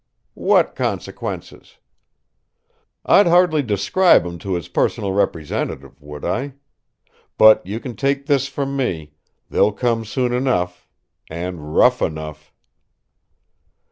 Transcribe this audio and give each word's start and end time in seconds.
"What 0.33 0.73
consequences?" 0.73 1.77
"I'd 3.05 3.27
hardly 3.27 3.61
describe 3.61 4.25
'em 4.25 4.39
to 4.39 4.55
his 4.55 4.67
personal 4.67 5.11
representative, 5.13 6.01
would 6.01 6.25
I? 6.25 6.53
But 7.37 7.63
you 7.67 7.79
can 7.79 7.95
take 7.95 8.25
this 8.25 8.47
from 8.47 8.75
me: 8.75 9.11
they'll 9.51 9.71
come 9.73 10.03
soon 10.03 10.33
enough 10.33 10.87
and 11.29 11.75
rough 11.75 12.01
enough!" 12.01 12.51